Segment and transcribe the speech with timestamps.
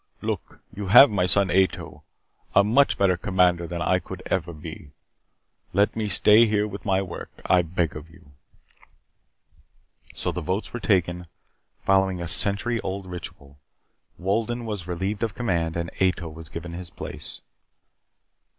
[0.23, 2.03] Look, you have my son Ato.
[2.55, 4.89] A much better commander than I could ever be.
[5.73, 8.31] Let me stay here with my work, I beg of you."
[10.15, 11.27] So the votes were taken,
[11.85, 13.59] following a century old ritual.
[14.17, 17.43] Wolden was relieved of command and Ato was given his place.